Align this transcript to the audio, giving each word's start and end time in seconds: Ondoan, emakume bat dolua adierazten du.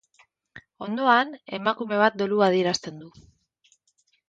Ondoan, 0.85 1.35
emakume 1.59 2.01
bat 2.05 2.19
dolua 2.23 2.49
adierazten 2.49 2.99
du. 3.05 3.13